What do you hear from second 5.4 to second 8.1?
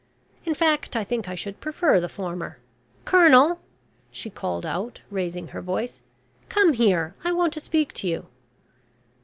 her voice. "Come here, I want to speak to